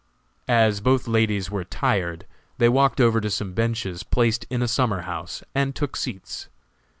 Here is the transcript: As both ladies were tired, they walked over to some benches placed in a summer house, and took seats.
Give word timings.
As 0.47 0.81
both 0.81 1.07
ladies 1.07 1.51
were 1.51 1.63
tired, 1.63 2.25
they 2.57 2.67
walked 2.69 2.99
over 2.99 3.21
to 3.21 3.29
some 3.29 3.53
benches 3.53 4.01
placed 4.01 4.47
in 4.49 4.63
a 4.63 4.67
summer 4.67 5.01
house, 5.01 5.43
and 5.53 5.75
took 5.75 5.95
seats. 5.95 6.49